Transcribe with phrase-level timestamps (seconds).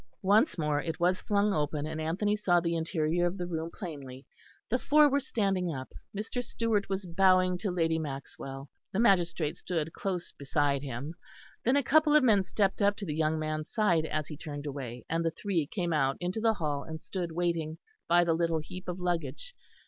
[0.23, 4.25] Once more it was flung open, and Anthony saw the interior of the room plainly.
[4.67, 6.43] The four were standing up, Mr.
[6.43, 11.13] Stewart was bowing to Lady Maxwell; the magistrate stood close beside him;
[11.63, 14.65] then a couple of men stepped up to the young man's side as he turned
[14.65, 17.77] away, and the three came out into the hall and stood waiting
[18.09, 19.53] by the little heap of luggage.